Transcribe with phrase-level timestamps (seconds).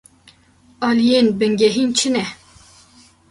[0.87, 2.23] Aliyên bingehîn çi ne?